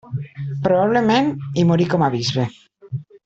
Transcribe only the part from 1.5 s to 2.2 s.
hi morí com a